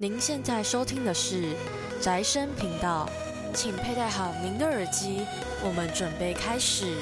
[0.00, 1.56] 您现在收听的是
[2.00, 3.08] 宅生频道，
[3.52, 5.26] 请佩戴好您的耳机，
[5.66, 6.94] 我们准备开始。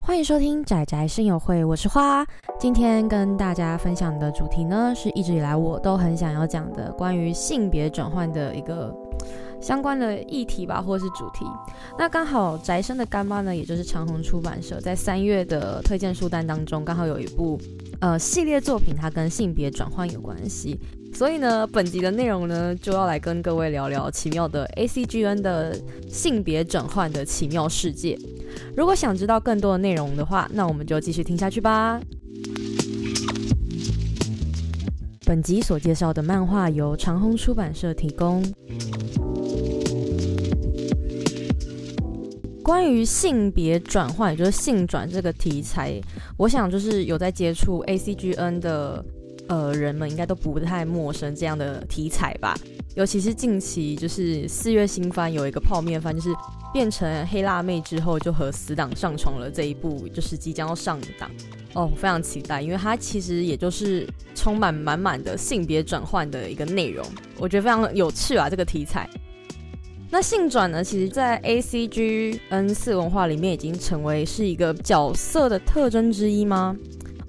[0.00, 2.24] 欢迎收听宅宅声友会，我是花。
[2.58, 8.90] 今天跟大家分享的主题呢，是一直以来我都很想要讲的关于性别转换的一个
[9.60, 11.44] 相关的议题吧，或是主题。
[11.98, 17.60] 那刚好宅生的干妈呢，也就是长虹出版社，在三月的推荐书单当中，刚好有一部
[18.00, 20.78] 呃系列作品，它跟性别转换有关系。
[21.12, 25.76] 所以呢，本集的内容呢，就要来跟各位聊聊奇妙的 ACGN 的
[26.08, 28.16] 性别转换的奇妙世界。
[28.76, 32.00] 如果想知道更多的内容的话，那我们就继续听下去吧。
[35.26, 38.42] 本集所介绍的漫画由长虹出版社提供。
[42.68, 45.98] 关于性别转换，也就是性转这个题材，
[46.36, 49.02] 我想就是有在接触 ACGN 的
[49.48, 52.54] 呃人们，应该都不太陌生这样的题材吧。
[52.94, 56.28] 尤其是近期就是四月新番有一个泡面番，就是
[56.70, 61.30] 变成黑辣妹之后就和死党上床了这一部，就是即将要上档
[61.72, 67.02] 哦，非常期待，因为它其实也就是充满满满的性别转换的一个内容，
[67.38, 69.08] 我觉得非常有趣啊，这个题材。
[70.10, 76.74] 那性转呢，其实在 A C G N 四文化里面已经成为是一个角色的特征之一吗？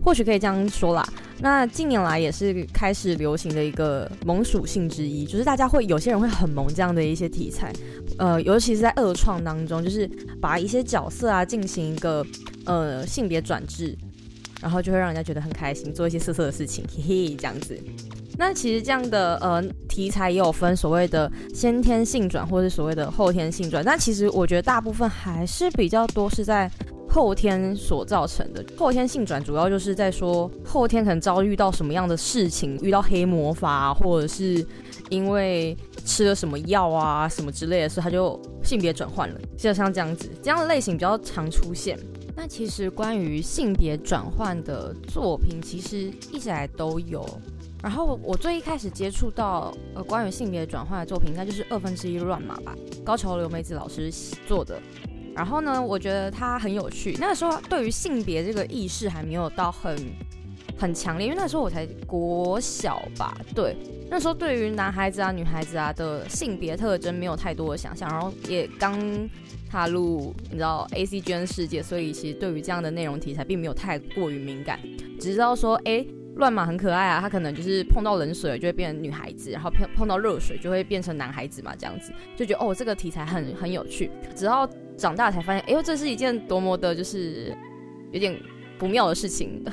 [0.02, 1.08] 或许可以这样说啦。
[1.42, 7.72] 那近年来也是开始流行的一个萌属性之一，就是大家会有些人会很萌这样的一些题材，
[8.18, 10.10] 呃，尤其是在二创当中，就是
[10.42, 12.26] 把一些角色啊进行一个
[12.66, 13.98] 呃性别转制，
[14.62, 17.78] 然后就会让人家觉得很开心，做一些色色的事情，嘿嘿，这样子。
[18.40, 23.84] 那其实这样的呃题材也有分所谓的先天性转，或是所谓的后天性转。
[23.84, 26.72] 但其实我觉得大部分还是比较多是在
[27.10, 28.64] 后天所造成的。
[28.78, 34.66] 后天性转主要就是在说后天可能遭遇到什么样的事情，遇到黑魔法，或者是
[35.10, 39.36] 因为吃了什么药啊什么之类的，所以他就性别转换了。
[39.58, 42.00] 就像这样子，这样的类型比较常出现。
[42.38, 47.28] 那其实关于性别转换的作品，其实一直来都有。
[47.82, 52.76] 然后我最一开始接触到呃关于性别转换的作品，应该就是二分之一乱码吧，
[53.06, 54.12] 高桥留美子老师
[54.46, 54.82] 做的。
[55.34, 57.16] 然后呢，我觉得它很有趣。
[57.20, 59.98] 那个时候对于性别这个意识还没有到很
[60.78, 63.78] 很强烈，因为那时候我才国小吧，对，
[64.10, 69.00] 那时候对于男孩子啊、女孩子啊的性别特征没有太多的想象，然后也刚
[69.70, 74.78] 踏入你知道 A C G N 世界，所以其实对于这样的内容题材并没有太过于敏感，
[75.18, 76.06] 只知道说哎。
[76.40, 84.10] 乱马很可爱啊，他可能就是碰到冷水就会变成女孩子，然后碰碰到热水就会变成男孩子嘛，这样子就觉得哦，这个题材很很有趣。
[84.34, 84.68] 直到
[84.98, 87.54] 长大才发现，哎呦，这是一件多么的，就是
[88.12, 88.36] 有点
[88.78, 89.64] 不妙的事情。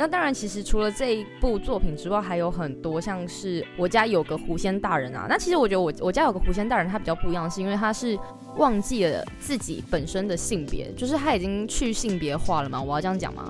[0.00, 5.26] 那当然，其实除了这一部作品之外，还有很多，像是我家有个狐仙大人啊。
[5.28, 8.18] 那其实我觉得我我家有个狐仙大人，他比较不一样，是因为他是
[8.56, 12.80] 忘记了自己本身的性别，就是他已经去性别化了嘛。
[12.80, 13.46] 我要这样讲吗？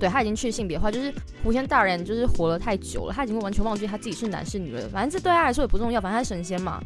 [0.00, 1.14] 对他已经去性别化，就是
[1.44, 4.88] 狐仙大人就是活了太久了，他已经完全忘记他自己是男是女了。
[4.88, 6.82] 反正这对他来说也不重要，反正他是神仙嘛。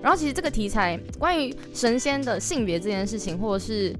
[0.00, 3.94] 然后其实这个题材关于神仙的性别这件事情，或者是。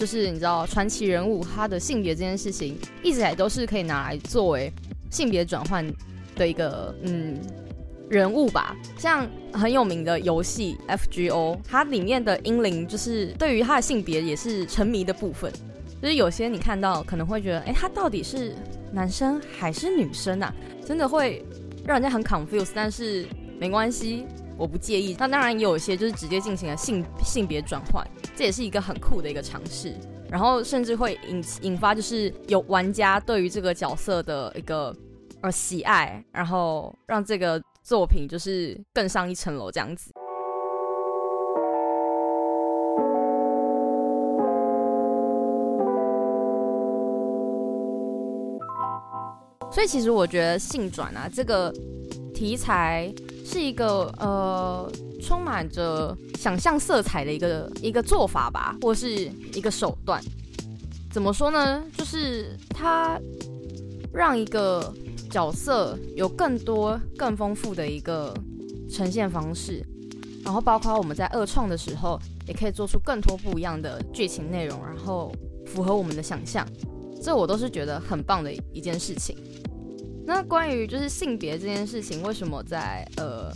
[0.00, 4.72] 就是你知道传奇人物他的性别这件事情，一直以来都是可以拿来作为
[5.10, 5.86] 性别转换
[6.34, 7.38] 的一个嗯
[8.08, 8.74] 人物吧。
[8.96, 15.52] 像很有名的游戏 FGO，它里面的英灵就是对于他的性别也是沉迷的部分。
[16.00, 18.54] 就是有些你看到可能会觉得，哎，他到底是
[18.90, 20.50] 男生还是女生啊？
[20.82, 21.44] 真的会
[21.84, 22.70] 让人家很 confuse。
[22.74, 23.26] 但是
[23.58, 24.24] 没关系。
[24.60, 28.06] 我不介意，那当然也有一些就是直接进行了性性别转换，
[28.36, 29.94] 这也是一个很酷的一个尝试，
[30.28, 34.94] 然后甚至会引引发就是有玩家对于这个角色的一个
[35.40, 40.12] 呃喜爱，然后让这个作品就是更上一层楼这样子。
[49.72, 51.72] 所以其实我觉得性转啊这个
[52.34, 53.10] 题材。
[53.50, 54.88] 是一个呃
[55.20, 60.22] 充满着想象色彩的一个一个做法吧，或是一个手段。
[61.10, 61.84] 怎么说呢？
[61.98, 63.20] 就是它
[64.12, 64.94] 让一个
[65.28, 68.32] 角色有更多、更丰富的一个
[68.88, 69.84] 呈现方式，
[70.44, 72.16] 然后包括我们在二创的时候，
[72.46, 75.34] 也可以做出更多不一样的剧情内容，然后
[75.66, 76.64] 符合我们的想象。
[77.20, 79.36] 这我都是觉得很棒的一件事情。
[80.26, 83.52] 那关于就是性别这件事情，为什么在呃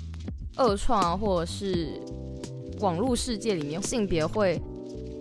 [0.56, 2.00] 二创或者是
[2.80, 4.60] 网络世界里面性别会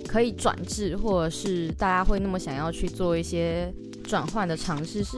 [0.07, 3.71] 可以转制，或者是大家会那么想要去做一些
[4.03, 5.17] 转换的尝试，是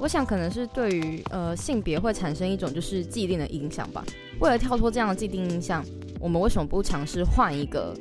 [0.00, 4.04] 我想可能是对于呃性别会产生一种就是既定的影响吧。
[4.40, 5.84] 为了跳脱这样的既定印象，
[6.20, 7.94] 我们为什么不尝试换一个？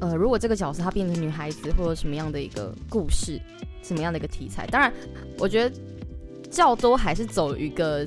[0.00, 3.38] 呃，如果这个角色她变成女孩子，或者什么样的一个故事，
[3.82, 4.66] 什么样的一个题材？
[4.66, 4.90] 当然，
[5.38, 5.76] 我觉得
[6.50, 8.06] 较多还是走一个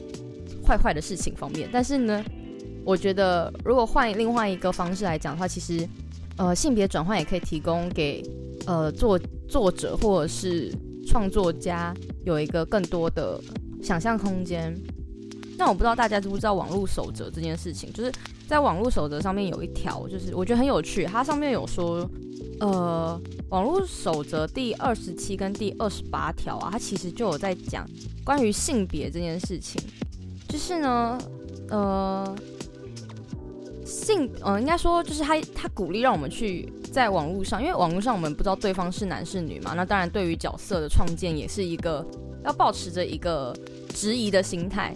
[0.66, 1.70] 坏坏的事情方面。
[1.72, 2.24] 但是呢，
[2.84, 5.88] 我觉得如果换另外一个方式来讲的话，其实
[6.38, 8.24] 呃性别转换也可以提供给
[8.66, 10.72] 呃作作者或者是
[11.08, 11.94] 创作家
[12.26, 13.40] 有一个更多的
[13.82, 14.76] 想象空间。
[15.58, 18.12] 那我不知道大家知不知道网络守则这件事情，就是。
[18.46, 21.06] 在网络守则上面有一条，就是我觉得很有趣。
[21.06, 22.08] 它上面有说，
[22.60, 23.20] 呃，
[23.50, 27.86] 网络守则第二十七跟第二十八条啊，它其实就有在讲
[28.24, 29.82] 关于性别这件事情。
[30.48, 31.18] 就是呢，
[31.70, 32.36] 呃，
[33.86, 39.74] 性，呃，应该说就是他他鼓励让我们去在网络上，因为网络上我们不知道对方是男是女嘛。
[39.74, 42.06] 那当然，对于角色的创建也是一个
[42.46, 43.56] 要保持着一个
[43.94, 44.94] 质疑的心态。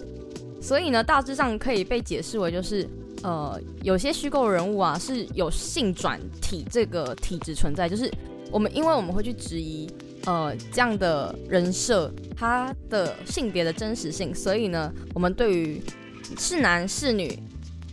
[0.62, 2.88] 所以呢，大致上可以被解释为就是。
[3.24, 8.12] 呃，有些虚构人物啊是有性转体这个体质存在，就是
[8.52, 9.90] 我们因为我们会去质疑
[10.26, 15.82] 呃这样的人设他的性别的真实性，所以呢，我们对于
[16.38, 17.38] 是男是女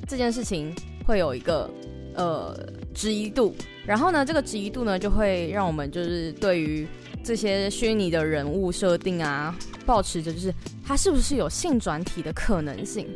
[0.06, 0.75] 这件事情
[1.06, 1.70] 会有一个
[2.15, 2.55] 呃
[2.94, 3.55] 质疑度，
[3.87, 6.87] 然后呢，这个质疑度呢就会让我们就是对于
[7.25, 9.56] 这些虚拟的人物设定啊，
[9.87, 10.53] 保持着就是
[10.87, 13.09] 他是不是有性转体的可能性。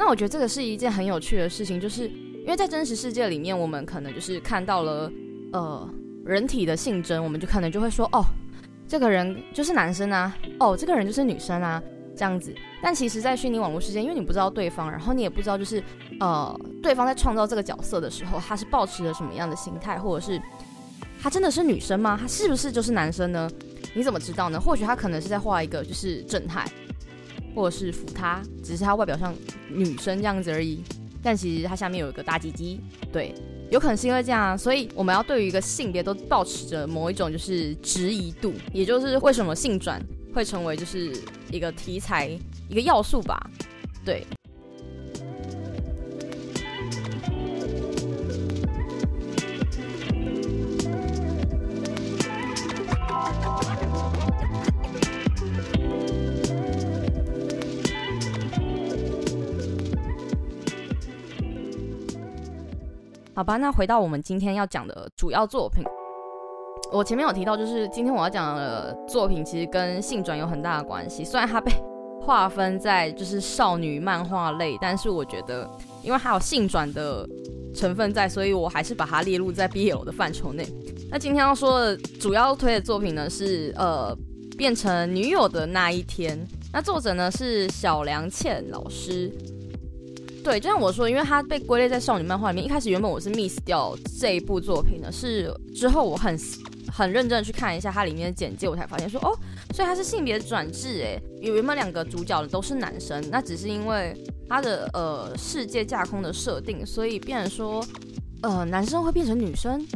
[0.00, 5.12] 那我觉得这个是一件很有趣的事情，就是因为在真实世界里面，我们可能就是看到了
[5.52, 5.86] 呃
[6.24, 8.24] 人体的性征，我们就可能就会说哦，
[8.88, 11.82] 这个人就是男生啊，哦，这个人就是女生啊，
[12.16, 12.54] 这样子。
[12.82, 15.84] 但其实，在虚拟网络世界，因为你不知道对方，然后你也不知道就是
[16.18, 20.40] 呃对方在创造这个角色的时候，他是抱持着什么样的心态，或者是
[21.22, 22.16] 他真的是女生吗？
[22.18, 23.50] 他是不是就是男生呢？
[23.92, 24.58] 你怎么知道呢？
[24.58, 26.64] 或许他可能是在画一个就是正太。
[27.54, 29.34] 或者是扶他，只是他外表上
[29.68, 30.82] 女生这样子而已，
[31.22, 32.80] 但其实他下面有一个大鸡鸡，
[33.12, 33.34] 对，
[33.70, 40.00] 有可能是因为这样，所以我们要对于一个性别都保持着某一种就是质疑度，也就是为什么性转
[40.34, 41.12] 会成为就是
[41.50, 42.30] 一个题材
[42.68, 43.50] 一个要素吧，
[44.04, 44.24] 对。
[63.40, 65.82] 好吧，那回到我们今天要讲的主要作品，
[66.92, 71.24] 我前面有提到，就是今天我要讲的作品其实跟性转有很大的关系。
[71.24, 71.72] 虽然它被
[72.20, 75.66] 划分在就是少女漫画类，但是我觉得
[76.02, 77.26] 因为还有性转的
[77.74, 80.66] 成分在，所以我还是把它列入在 BL 的范畴内。
[81.10, 84.14] 那今天要说的主要推的作品呢，是呃
[84.58, 86.38] 变成女友的那一天。
[86.74, 89.32] 那作者呢是小梁茜老师。
[90.42, 96.38] 对，就像我说，因为它被归类在少女漫画里面，一开始原本我是 miss 掉这一部作品的，是之后我很
[96.90, 99.36] 很认真的去看一下它里面的简介，我才发现说，哦，
[99.74, 104.16] 所以它是性别转制，哎，原本两个主角的都是男生，那只是因为
[104.48, 107.84] 它的呃世界架空的设定，所以变成说，
[108.42, 109.86] 呃，男生会变成女生，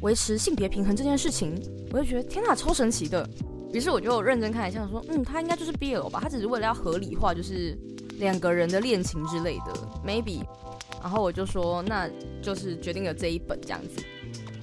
[0.00, 1.60] 维持性别平衡这件事情，
[1.92, 3.28] 我就觉得天哪，超神奇的，
[3.72, 7.76] 于是我就认真看一下，说，嗯，他应该就是 BL 吧，他只是为了要合理化，就是。
[8.18, 9.72] 两个人的恋情之类的
[10.06, 10.42] ，maybe，
[11.00, 12.08] 然后我就说，那
[12.42, 14.02] 就是决定了这一本这样子。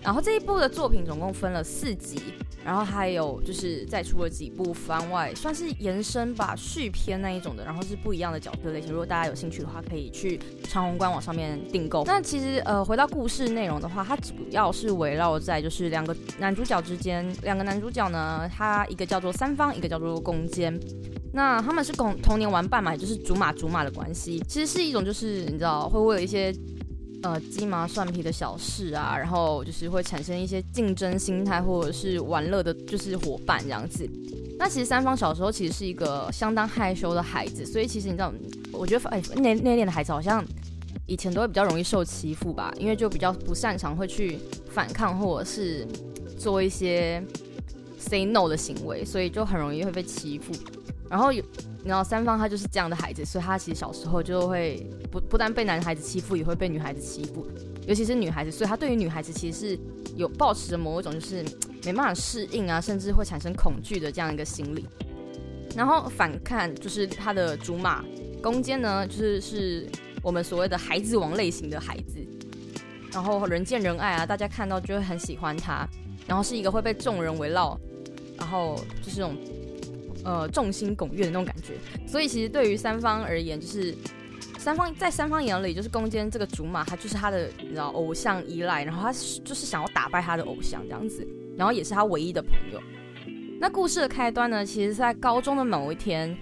[0.04, 2.22] 然后这一部的作品总共分了四集，
[2.64, 7.66] 然后还有就是再出了几部番外，算是延伸吧，续篇那一种的。
[7.66, 12.04] 然后是不一样的角色类型，如果大家有兴趣的话，可以去长虹官网上面订购。
[12.06, 20.80] 那其实呃，回到故事内容的话，它主要是围绕在就是两个男主角之间，两个男主角呢，他一个叫做三方，一个叫做攻坚。
[21.36, 26.56] 那他们是同童年玩伴嘛，就是竹马竹马的关系，其实是一种就是你知道会为了一些
[27.24, 34.10] 呃鸡毛蒜皮的小事啊，然后就是会产生一些竞争心态或者是玩乐的，就是伙伴这样子。
[34.58, 38.34] 那其实三方小时候其实是一个相当害羞的孩子，所以其实你知道，
[38.72, 40.42] 我觉得哎内内敛的孩子好像
[41.06, 44.40] 以前都会比较容易受欺负吧，因为就比较不擅长会去
[44.70, 45.86] 反抗或者是
[46.40, 47.22] 做一些
[48.00, 50.54] say no 的行为，所以就很容易会被欺负。
[51.16, 51.42] 然后有，
[51.86, 57.48] 然后三方他就是这样的孩子，所以他其实小时候就会不不但被男孩子欺负，也会被女孩子欺负，
[57.88, 59.80] 尤其是女孩子，所以他对于女孩子其实是
[60.18, 61.42] 有抱持着某一种就是
[61.86, 64.86] 没办法适应啊，甚至会产生恐惧的这样一个心理。
[65.74, 68.04] 然后反看就是他的竹马
[68.44, 69.88] 弓箭呢，就是是
[70.22, 72.20] 我们所谓的孩子王类型的孩子。
[73.14, 75.88] 然后人见人爱啊，大家看到就会很喜欢他，
[76.28, 77.80] 然后是一个会被众人围绕，
[78.38, 79.34] 然后就是这种
[80.26, 81.76] 呃众星拱月的那种感觉。
[82.06, 83.96] 所以其实对于三方而言，就是
[84.58, 92.82] 三方在三方眼里，就是攻坚这个竹马，他就是他的你知道偶像依赖，然后他就是想要打败他的偶像这样子，然后也是他唯一的朋友。
[93.58, 96.36] 那故事的开端呢，其实在高中的某一天，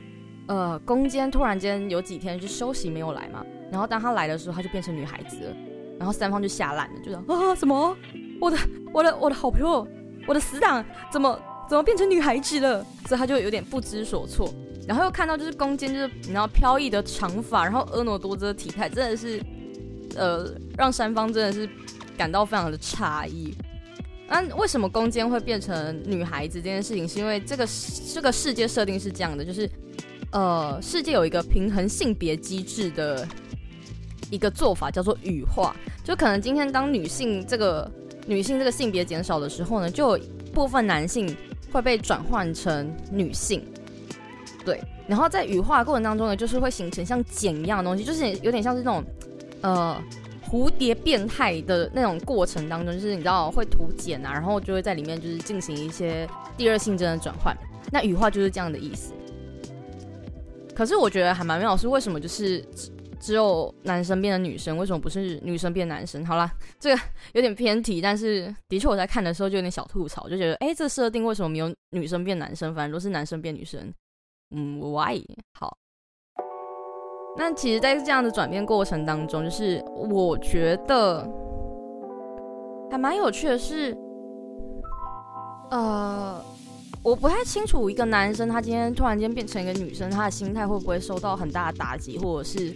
[0.47, 5.55] 呃，攻坚突然间有几天就休息没有来嘛，然后当他来的时候，他就变成女孩子了，
[5.99, 7.95] 然后三方就吓烂了，就说啊什么，
[8.41, 8.57] 我的
[8.91, 9.87] 我的我的好朋友，
[10.27, 12.85] 我的死党怎么怎么变成女孩子了？
[13.07, 14.53] 所以他就有点不知所措，
[14.87, 19.41] 然后又看到就是攻坚就是你知道飘逸的长发，然后婀娜多姿的体态，真的是
[20.15, 21.67] 呃让三方真的是
[22.17, 23.55] 感到非常的诧异。
[24.27, 27.67] 那为什么攻坚会变成女孩子这件事情，是因为这个
[28.13, 29.69] 这个世界设定是这样的，就是
[30.31, 33.27] 呃，世界有一个平衡性别机制的
[34.31, 35.75] 一个做法，叫做羽化。
[36.03, 37.89] 就可能今天当女性这个
[38.25, 41.35] 女性这个性别减少的时候呢，就有部分男性
[41.73, 43.61] 会被转换成女性，
[44.63, 44.79] 对。
[45.07, 49.03] 然后在羽化过程当中呢，就是会形成像茧一样的东西，就是有点像是那种
[49.59, 50.01] 呃。
[50.45, 57.57] 蝴蝶变态的那种过程当中，就是你知道会涂茧啊，然后就会在里面就是进行一些第二性征的转换。
[57.91, 59.13] 那羽化就是这样的意思。
[60.75, 62.63] 可是我觉得还蛮妙，是为什么就是
[63.23, 66.25] 只有男生变成女生，为什么不是女生变男生？
[66.25, 67.01] 好啦，这个
[67.31, 73.93] 有点偏题，但是的确我在看的时候就有点小吐槽，就觉得哎，这设定为什么没有女生变男生，反正都是男生变女生？
[74.53, 75.23] 嗯，why？
[75.57, 75.77] 好。
[77.37, 81.25] 那其实，在这样的转变过程当中，就是我觉得
[82.91, 83.97] 还蛮有趣的是，
[85.71, 86.43] 呃，
[87.01, 92.71] 我不太清楚一个男生他今天突然间变成一个女生，他的心态会不会受到很大的打击，或者是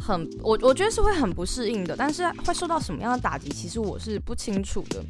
[0.00, 1.96] 很我我觉得是会很不适应的。
[1.96, 5.02] 但是会受到什么样的打击，其实我是不清楚的。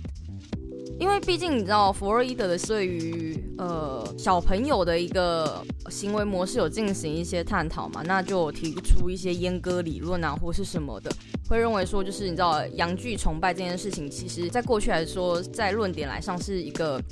[1.01, 11.11] 因为毕竟你知道，弗洛伊德的对于呃小朋友的一个行为模式有进行一些探讨嘛，那就提出一些阉割理论啊，或是什么的，
[11.49, 17.03] 会认为说就是你知道阳具崇拜这件事情，其实在过去来说，在论点来上是一个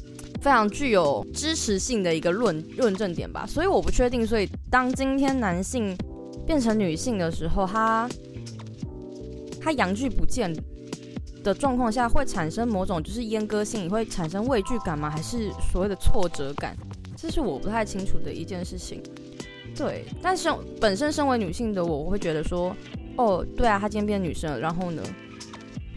[0.41, 3.45] 非常具有支持性的一个论论证点吧。
[3.45, 5.97] 所以我不确定，所以当今天男性
[6.47, 8.09] 变成女性的时候，他
[9.61, 10.55] 他阳具不见。
[11.43, 15.09] 的状况下会产生某种就是阉割性，会产生畏惧感吗？
[15.09, 16.77] 还是所谓的挫折感？
[17.17, 19.03] 这是我不太清楚的一件事情。
[19.75, 22.77] 对，但是本身身为女性的我，我会觉得说，
[23.17, 25.03] 哦，对啊，他今天变女生了，然后呢，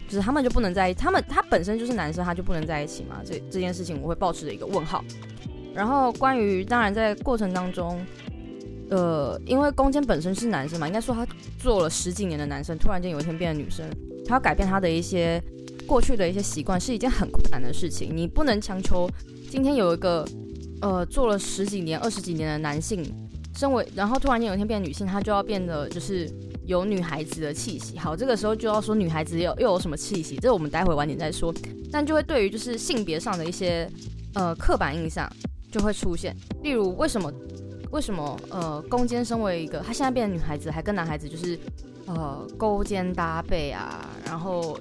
[0.08, 3.20] 就是他们就不能在一，他们他本身就是男生，他就不能在一起嘛？
[3.22, 5.04] 这这件事情我会保持着一个问号。
[5.74, 8.02] 然后关于当然在过程当中，
[8.90, 11.26] 呃，因为攻坚本身是男生嘛，应该说他
[11.58, 13.84] 做了十几年的男生，突然间有一天变成女生。
[14.26, 15.42] 他要改变他的一些
[15.86, 18.10] 过去的一些习惯，是一件很困难的事情。
[18.14, 19.08] 你不能强求
[19.50, 20.26] 今天有一个
[20.80, 23.04] 呃做了十几年、二十几年的男性，
[23.54, 26.30] 身为然后突然间有一天变女性，他就要变得就是
[26.66, 27.98] 有女孩子的气息。
[27.98, 30.36] 好，这个时候就要说女孩子有又有什么气息？
[30.36, 31.52] 这我们待会晚点再说。
[31.92, 33.88] 但就会对于就是性别上的一些
[34.34, 35.30] 呃刻板印象
[35.70, 37.30] 就会出现，例如为什么
[37.94, 41.58] 为什么呃攻坚身为一个他现在变成女孩子，还跟男孩子就是。
[42.06, 44.78] 呃，勾肩搭背啊，然后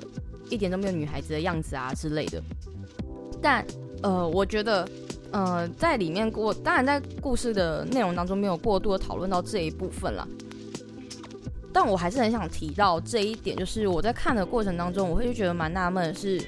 [0.49, 2.43] 一点都没有女孩子的样子啊之类的。
[3.41, 3.65] 但
[4.01, 4.85] 呃，我觉得
[5.31, 10.27] 呃，在里面过，当然在故事的内容当中没有过度的讨论到这一部分了。
[11.71, 16.43] 但我还是很想提到这一点，就是我在看的过程当中，我会觉得蛮纳闷的是，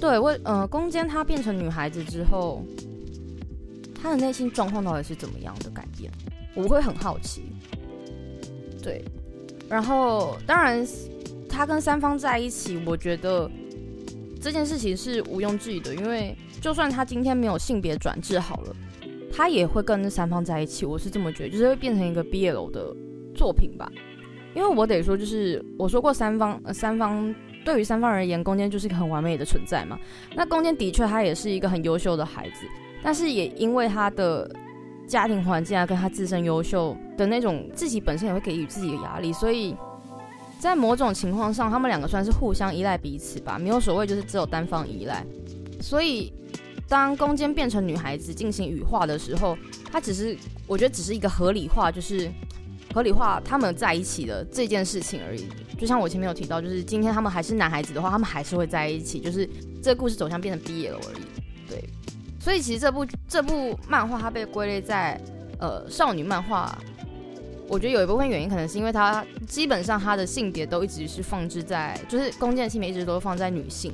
[0.00, 2.60] 对，为呃，攻坚她变成女孩子之后，
[4.00, 6.10] 他的内心状况到底是怎么样的改变？
[6.54, 7.42] 我会很好奇。
[8.82, 9.04] 对。
[9.68, 10.86] 然后，当然，
[11.48, 13.50] 他跟三方在一起，我觉得
[14.40, 15.94] 这件事情是毋庸置疑的。
[15.94, 18.76] 因为就算他今天没有性别转制好了，
[19.30, 20.86] 他也会跟三方在一起。
[20.86, 22.96] 我是这么觉得，就是会变成一个 BL 的
[23.34, 23.92] 作品吧。
[24.54, 29.98] 因为我得说，就是我说过，三方，三方对于三方而言，攻坚就是一个很完美的存在嘛。
[30.34, 32.66] 那攻坚的确他也是一个很优秀的孩子，
[33.02, 34.50] 但是也因为他的。
[35.08, 39.74] 家庭环境啊，跟他自身优秀的那种，自己本身也会给予自己的压力，所以
[40.60, 45.24] 在某种情况上，他们两个算是互相依赖彼此吧，没有所谓就是只有单方依赖。
[45.80, 46.30] 所以
[46.86, 49.56] 当攻坚变成女孩子进行羽化的时候，
[49.90, 50.36] 他只是
[50.66, 52.30] 我觉得只是一个合理化，就是
[52.92, 55.48] 合理化他们在一起的这件事情而已。
[55.78, 59.48] 就像我前面有提到，就是今天他们还是男孩子的话，他们还是会在一起，就是
[59.82, 61.22] 这个故事走向变成毕业了而已。
[61.66, 61.82] 对。
[62.48, 65.20] 所以其实这部这部漫画它被归类在
[65.60, 66.74] 呃少女漫画
[67.68, 73.92] 我觉得有一部分原因可能是因为它基本上它的性别都一直是放置在，就是弓箭性别一直都放在女性，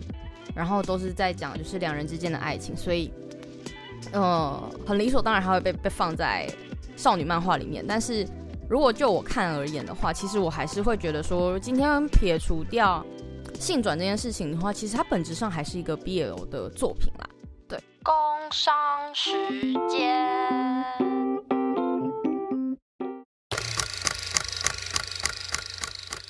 [0.55, 3.11] 然后都是在讲就是两人之间的爱情，所以，
[4.13, 6.49] 呃，很理所当然它会被被放在
[6.97, 7.85] 少女漫画里面。
[7.85, 8.25] 但是
[8.71, 13.05] 如果就我看而言的话，其实我还是会觉得说，今天撇除掉
[13.59, 17.29] 性转这件事情的话，其实它本质上还是一个 BL 的作品啦。
[18.05, 18.15] 工
[18.51, 18.75] 商
[19.15, 19.33] 时
[19.89, 20.15] 间。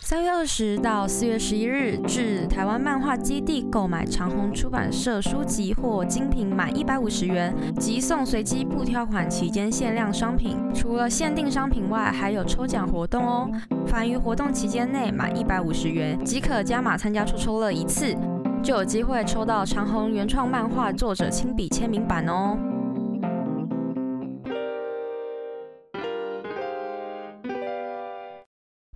[0.01, 10.57] 三月二十到四月十一日，至台湾漫画基地购买长虹出版社书籍或精品满一百五十元，即送随机不挑款期间限量商品。
[10.73, 13.51] 除了限定商品外，还有抽奖活动哦。
[13.89, 18.17] 凡于活动期间内满一百五十元，即可加码参加抽抽乐一次，
[18.65, 22.57] 就有机会抽到长虹原创漫画作者亲笔签名版哦。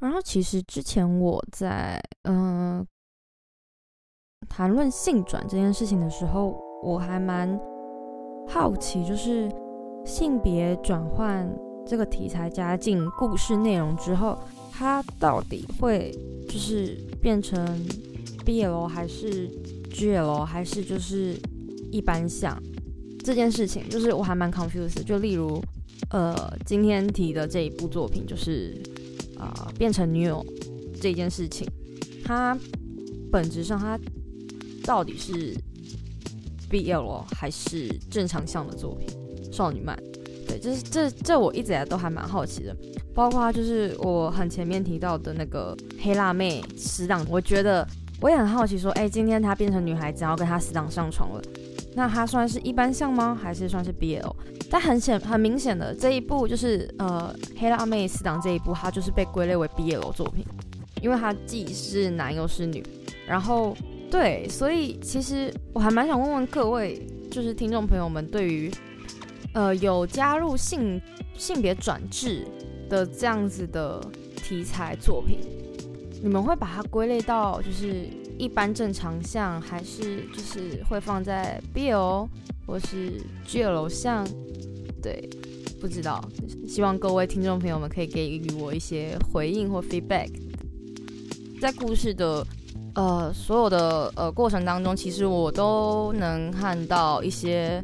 [0.00, 2.82] 然后其实之前我在嗯
[4.48, 7.60] 谈论性转这件事情的时候，我还蛮
[8.48, 9.50] 好奇，就是
[10.06, 11.46] 性别转换
[11.86, 14.38] 这个题材加进故事内容之后，
[14.72, 16.10] 它到底会
[16.48, 17.86] 就是变成
[18.48, 19.46] BL 还是
[19.90, 21.36] GL 还是就是
[21.92, 22.58] 一般像
[23.22, 25.04] 这件事情，就是我还蛮 confused。
[25.04, 25.62] 就例如
[26.10, 28.74] 呃今天提的这一部作品就是。
[29.38, 30.44] 啊，变成女友
[31.00, 31.64] 这件事情，
[32.24, 32.58] 它
[33.30, 33.96] 本质上它
[34.82, 35.56] 到底是
[36.68, 39.08] BL 还是正常向的作品？
[39.52, 39.96] 少女漫？
[40.44, 42.76] 对，就是这这我一直以来都还蛮好奇的。
[43.14, 47.86] 包括就是我很前面提到的那个黑辣妹死党，我觉得
[48.20, 51.42] 我也很好奇，说，哎，今天她变成女孩子，然后跟她死党上床了。
[51.94, 53.38] 那它算是一般像吗？
[53.40, 54.32] 还是算是 BL？
[54.70, 60.44] 但很显很明显的这一部就是呃黑辣妹死党这一部，它就是被归类为 BL 作品，
[61.00, 62.84] 因为它既是男又是女。
[63.26, 63.76] 然后
[64.10, 67.00] 对，所以其实我还蛮想问问各位，
[67.30, 68.70] 就是听众朋友们，对于
[69.54, 71.00] 呃有加入性
[71.34, 72.46] 性别转制
[72.88, 74.00] 的这样子的
[74.36, 75.38] 题材作品，
[76.22, 78.08] 你们会把它归类到就是？
[78.38, 82.28] 一般正常像还是就是会放在 BL
[82.64, 84.24] 或是 GL 像，
[85.02, 85.28] 对，
[85.80, 86.24] 不知道，
[86.64, 90.30] 希望各位听众朋友们可以给予我一些回应或 feedback。
[91.60, 92.46] 在故事的
[92.94, 97.82] 呃所有的呃过程当中，其实我都能看到一些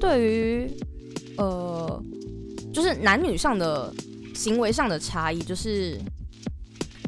[0.00, 0.70] 对于
[1.36, 2.02] 呃
[2.72, 3.92] 就是男女上的
[4.34, 6.00] 行为上的差异，就是。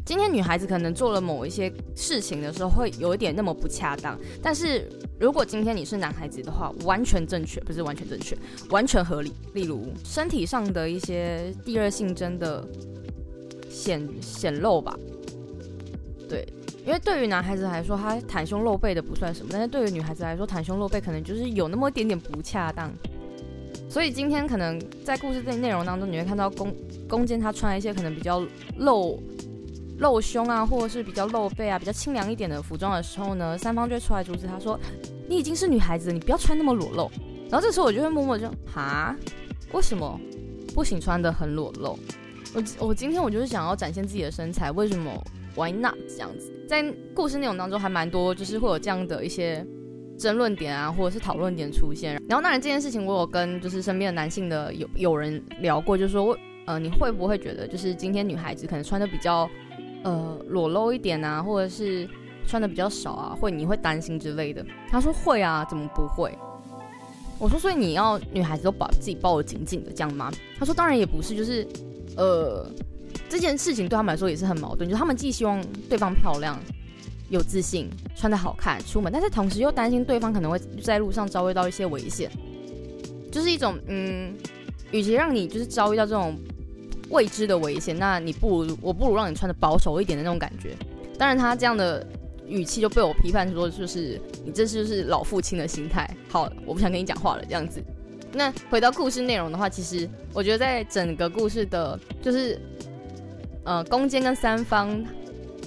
[0.09, 4.17] 今天女孩子可能做了某一些事情的时候，会有一点那么不恰当。
[4.41, 8.35] 但是如果今天你是男孩子的话，完全正确，不是完全正确，
[8.71, 9.31] 完全合理。
[9.53, 12.67] 例如身体上的一些第二性征的
[13.69, 14.97] 显显露吧，
[16.27, 16.43] 对，
[16.87, 22.91] 因为对于男孩子来说，他袒胸露背的不算什么，但是对于女孩子来说，袒胸露背可能就是有那么一点点不恰当。
[23.87, 26.75] 所以今天可能在故事这内容当中，你会看到弓
[27.07, 28.43] 弓箭他穿一些可能比较
[28.77, 29.21] 露。
[29.99, 34.79] 露胸啊，或者是比较露背啊，比较清凉一点的服装的时候呢，三方就会出来阻止他说
[35.27, 37.11] ：“你已经是女孩子，你不要穿那么裸露。”
[37.51, 39.15] 然后这时候我就会默默就哈，
[39.73, 40.19] 为什么
[40.73, 41.99] 不行穿的很裸露？
[42.53, 45.11] 我我今天我就是想要展现自己的身材，为什么
[45.55, 46.51] Why not 这样子？
[46.67, 46.83] 在
[47.13, 49.65] 故事内容当中还蛮多，就是会有这样的一些
[50.17, 52.13] 争论点啊，或者是讨论点出现。
[52.29, 59.49] 然后当然这件事情我有跟就是身边的男性的有有人聊过，就是说呃你会不会觉得就是今天女孩子可能穿的比较。
[60.03, 62.07] 呃，裸露一点啊，或者是
[62.47, 64.65] 穿的比较少啊，会你会担心之类的。
[64.89, 66.33] 他说会啊，怎么不会？
[67.37, 70.31] 我说所以你要女孩子都把自己抱得紧紧的这样吗？
[70.57, 71.67] 他说当然也不是，就是
[72.15, 72.65] 呃
[73.27, 76.57] 这件事情对他们来说也是很矛盾，就是他们既希望对方漂亮、
[77.29, 82.31] 有自信、穿的好看出门，但是同时又担心对方可能会在路上遭遇到一些危险，
[83.31, 84.33] 就是一种嗯，
[84.91, 86.37] 与其让你就是遭遇到这种。
[87.09, 90.75] 未知的危险，那你不如我不如让你穿的保守一点的那种感觉。
[91.17, 92.05] 当然，他这样的
[92.47, 96.09] 语气就被我批判说，就是你这就是老父亲的心态。
[96.29, 97.83] 好，我不想跟你讲话了，这样子。
[98.31, 102.61] 那回到故事内容的话，其实我觉得在整个故事的，就是
[103.63, 105.03] 呃，攻坚跟三方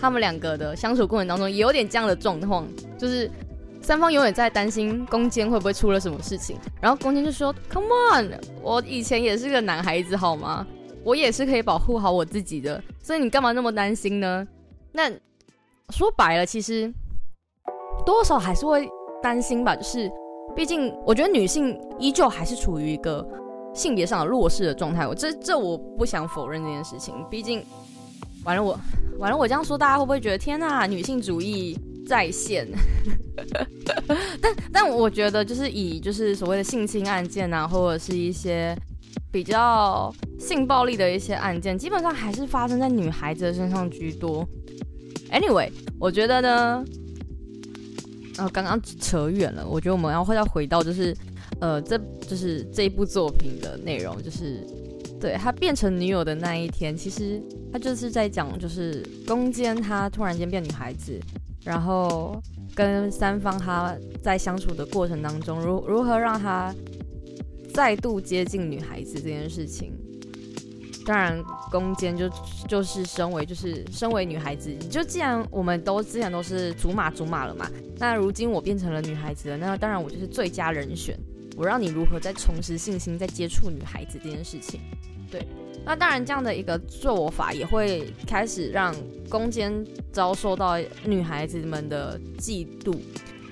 [0.00, 3.30] 他们两个的相处过程当中，也有点这样的状况，就是
[3.82, 8.30] 三方永远在担心攻坚会不会出了什么事情，然后攻坚就说：“Come on，
[8.62, 10.66] 我以前也是个男孩子，好吗？”
[11.04, 14.46] 我也是可以保护好我自己的，所以你干嘛那么担心呢？
[14.92, 15.10] 那
[15.90, 16.92] 说白了，其实
[18.06, 18.88] 多少还是会
[19.22, 19.74] 担心吧。
[19.74, 20.10] 就是，
[20.54, 23.26] 毕竟我觉得女性依旧还是处于一个
[23.74, 25.06] 性别上的弱势的状态。
[25.06, 27.64] 我这这我不想否认这件事情，毕竟
[28.44, 28.78] 完了我
[29.18, 32.68] 完了我这样说，大家会不会觉得天呐，女性主义在线？
[34.40, 38.76] 但但我觉得就是以就是所谓的性侵案件啊，或者是一些
[39.32, 44.46] 比较性暴力的一些案件，基本上还是发生在女孩子的身上居多。
[45.32, 46.84] Anyway，我觉得呢，
[48.36, 51.16] 呃，刚刚扯远了，我觉得我们要会要回到就是。
[51.60, 54.66] 呃，这就是这一部作品的内容，就是
[55.20, 57.40] 对他变成女友的那一天，其实
[57.72, 61.20] 他就是在讲，就是攻坚他突然间变女孩子，
[61.62, 62.42] 然后
[62.74, 66.74] 跟三方他在相处的过程当中，如如何让他
[67.72, 69.92] 再度接近女孩子这件事情。
[71.04, 72.30] 当然，攻坚就
[72.68, 81.18] 就是身为就是身为女孩子，就既然我们都之前都是竹马竹马了嘛，那如今我变成了女孩子了，那当然我就是最佳人选。
[81.54, 84.80] 我让你如何再重拾信心，再接触女孩子这件事情，
[85.30, 85.46] 对，
[85.84, 88.94] 那当然这样的一个做法也会开始让
[89.28, 92.96] 攻坚遭受到女孩子们的嫉妒，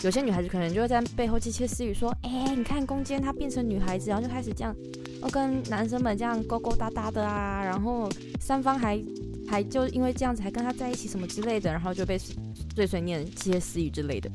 [0.02, 4.74] 有些女孩子可能就会在背后窃窃私语说：“哎，你看攻坚她变成女孩子，然后就开始这样，
[5.20, 8.08] 哦跟男生们这样勾勾搭搭的啊，然后
[8.40, 8.98] 三方还
[9.46, 12.16] 还就因为这样子还跟他在一起什么之类的，然后就被
[12.74, 14.30] 碎碎念窃窃私语之类的。”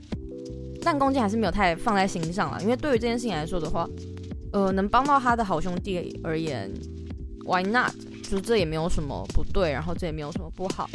[0.84, 3.89] 但攻坚还是没有太放在心上了，因为对于这件事情来说的话，
[4.54, 6.71] 呃，能帮到他的好兄弟而言
[7.43, 7.91] ，Why not？
[8.30, 10.88] 就这也没有什么不对，然后这也没有什么不好，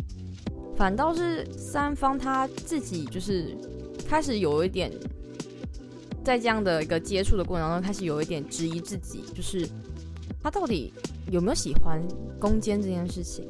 [0.76, 3.56] 反倒是三方他自己就是
[4.10, 4.90] 开始有一点
[6.24, 9.64] 在这样的一个接触的过程当中，开始有一点质疑自己，就是
[10.42, 10.92] 他到底
[11.30, 12.02] 有没有喜欢
[12.40, 13.48] 攻坚这件事情。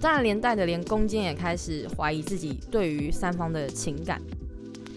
[0.00, 4.22] 当然，连带的连攻坚也开始怀疑自己对于三方的情感。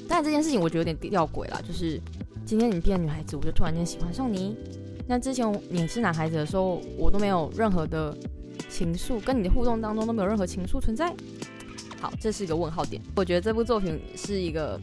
[0.08, 2.00] 但这件事情我觉得有点吊诡啦，就是
[2.46, 4.56] 今天你变女孩子，我就突然间喜欢上你。
[5.06, 8.16] 那之前你是男孩子的时候，我都没有任何的
[8.70, 11.14] 情愫，跟你的互动当中都没有任何情愫存在。
[12.02, 13.00] 好，这是一个问号点。
[13.16, 14.78] 我觉得这部作品是一个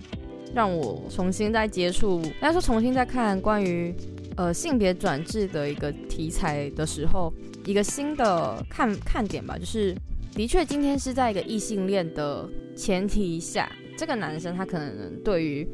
[0.55, 3.93] 让我重新再接触，应该说重新再看关于
[4.37, 7.33] 呃性别转制的一个题材的时候，
[7.67, 9.59] 一个新的看看点吧。
[9.59, 9.95] 就是
[10.33, 13.71] 的确今天是在一个异性恋的前提下。
[13.97, 15.69] 这个男生他可能对于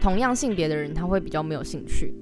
[0.00, 2.14] 同样性别的人他会比较没有兴趣，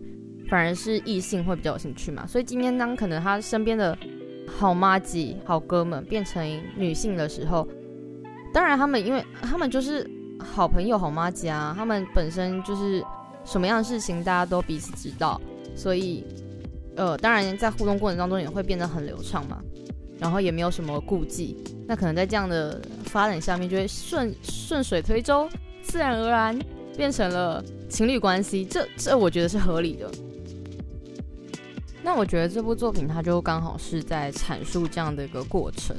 [0.49, 2.27] 反而是异性会比较有兴趣嘛。
[2.27, 3.95] 所以今天当可能他身边的
[4.47, 6.43] 好妈吉、好哥们变成
[6.79, 7.69] 女性的时候，
[8.53, 10.09] 当然他们因为他们就是
[10.39, 13.05] 好朋友、好妈家，他们本身就是
[13.45, 15.41] 什么样的事情大家都彼此知道，
[15.77, 16.25] 所以
[16.97, 19.61] 呃，当然在互动过程当中也会变得很流畅嘛。
[20.21, 21.57] 然后也没有什么顾忌，
[21.87, 25.49] 那可能在这样的发展下面，就会顺顺水推舟，
[25.81, 26.59] 自然而然
[26.97, 28.65] 变成了情侣关系。
[28.65, 30.11] 这这我觉得是合理的。
[32.03, 35.95] 那我觉得这部作品它就刚好是在阐述这样的一个过程。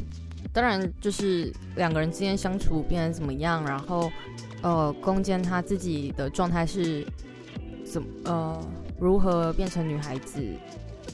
[0.51, 4.11] 当然，就是两个人之间相处变得怎么样，然后
[4.61, 7.05] 呃，攻坚他自己的状态是
[7.85, 8.59] 怎呃
[8.99, 10.43] 如何变成女孩子。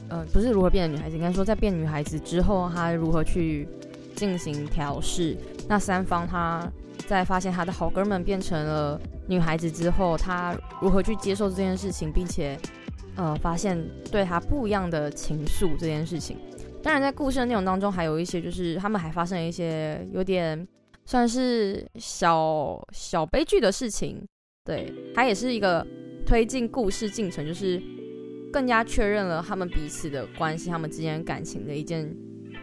[0.08, 3.68] 呃，不是如何变成女孩子，应该说在变女孩子之后，他如何去
[4.16, 5.36] 进行调试。
[5.68, 6.72] 那三方他
[7.08, 12.56] 在发现他的好哥们变成了女孩子之后，他如何去接受这件事情，并且
[13.16, 16.38] 呃发现对他不一样的情愫这件事情。
[16.86, 20.68] 当然，在故事的内容当中，还有一些就是他们还发生了一些有点
[21.04, 24.24] 算是小小悲剧的事情。
[24.64, 25.84] 对，它也是一个
[26.28, 27.82] 推进故事进程，就是。
[28.54, 32.10] 更加确认了他们彼此的关系，他们之间感情的一件，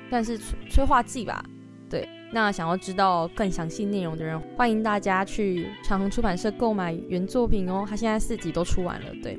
[0.09, 0.39] 算是
[0.71, 1.45] 催化剂吧。
[1.91, 7.85] 对，那想要知道更详细内容的人，欢迎大家去长虹出版社购买原作品哦。
[7.87, 9.39] 他现在四集都出完了，对。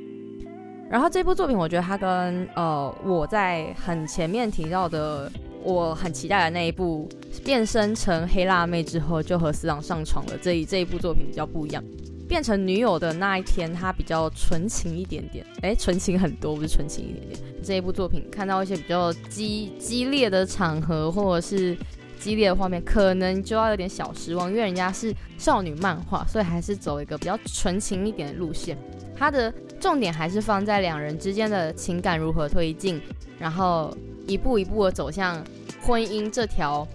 [0.93, 5.27] 然后这部作品，我觉得它跟呃我在很前面提到的，
[5.63, 7.09] 我很期待的那一部
[7.43, 11.83] 变身成黑辣妹之后就和死党上床了这一这一部作品比较不一样。
[12.27, 17.39] 变成女友的那一天，他比较纯情一点点，哎，纯情很多，不是纯情一点点。
[17.63, 21.75] 这一部作品看到一些比较激激烈的场合，或者是
[22.19, 28.77] 激烈的画面，可能就要有点小失望，因为人家是少女漫画，所以还是走一个比较纯情一点的路线。
[29.15, 33.01] 他的重点还是放在两人之间的情感如何推进，
[33.37, 33.93] 然后
[34.25, 35.43] 一步一步的走向
[35.81, 36.87] 婚姻这条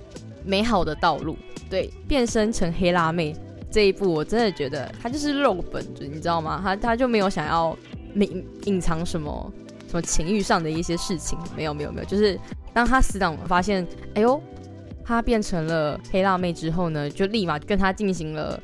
[0.42, 1.36] 美好的道路。
[1.68, 3.36] 对，变身成黑辣妹。
[3.70, 6.62] 这一部我真的觉得他就是肉本，你知道吗？
[6.64, 7.76] 他他就没有想要
[8.14, 9.52] 隐隐藏什么
[9.86, 12.06] 什么情欲上的一些事情，没有没有没有。
[12.06, 12.40] 就是
[12.72, 14.42] 当他死党发现，哎呦，
[15.04, 18.58] 他变成了黑辣妹之后呢，就立马跟他进行了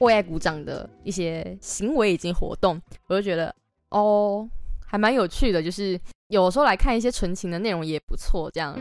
[0.00, 2.82] 为爱鼓掌的一些行为以及活动。
[3.06, 3.54] 我就觉得
[3.90, 4.48] 哦，
[4.86, 5.98] 还蛮有趣的，就是
[6.28, 8.50] 有时候来看一些纯情的内容也不错。
[8.52, 8.78] 这样，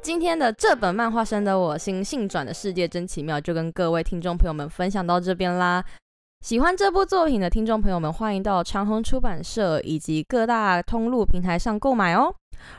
[0.00, 5.84] 今天的这本漫画生的我心性转的世界真奇妙，就跟各位听众朋友们分享到这边啦。
[6.42, 12.32] 喜欢这部作品的听众朋友们，欢迎到长虹出版社以及各大通路平台上购买哦。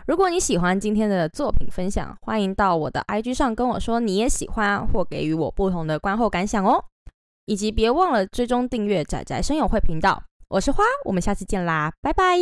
[0.07, 6.81] 如果你喜欢今天的作品分享，欢迎到我的 IG 上跟我说你也喜欢，或给予我不同的观后感想哦。
[7.45, 10.23] 以及别忘了追踪订阅仔仔声友会频道。
[10.49, 12.37] 我是花，我们下次见啦，拜拜。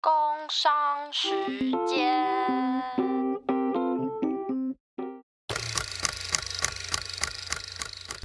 [0.00, 0.12] 工
[0.48, 0.72] 商
[1.10, 1.30] 时
[1.86, 2.82] 间。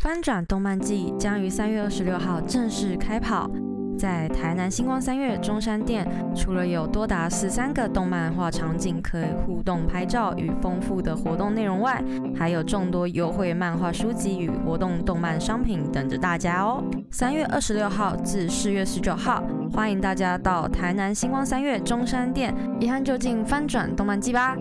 [0.02, 3.50] 翻转动漫季将于三月二十六号正式开跑，
[3.98, 12.02] 在台南星光三月中山店，除了有多达十三个动漫画场景可以互动拍照与丰富的活动内容外，
[12.36, 16.84] 还有众多优惠漫画书籍与活动动漫商品等着大家哦。
[17.10, 24.56] 三月二十六号至四月十九号，欢迎大家到台南星光三月中山店一探究竟，翻转动漫季吧。